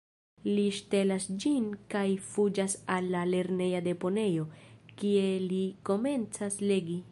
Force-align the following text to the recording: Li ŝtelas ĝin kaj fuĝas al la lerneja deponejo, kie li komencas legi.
Li 0.45 0.61
ŝtelas 0.77 1.27
ĝin 1.43 1.67
kaj 1.95 2.05
fuĝas 2.29 2.77
al 2.95 3.11
la 3.17 3.23
lerneja 3.35 3.83
deponejo, 3.89 4.49
kie 5.03 5.29
li 5.53 5.63
komencas 5.91 6.61
legi. 6.73 7.01